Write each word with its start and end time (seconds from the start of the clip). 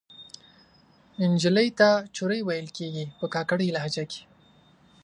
نجلۍ 1.31 1.69
ته 1.79 1.89
چورۍ 2.15 2.41
ویل 2.43 2.67
کیږي 2.77 3.05
په 3.19 3.25
کاکړۍ 3.33 3.69
لهجه 3.75 4.03
کښې 4.09 4.23